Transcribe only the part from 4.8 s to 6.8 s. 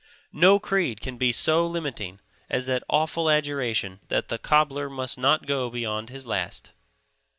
must not go beyond his last.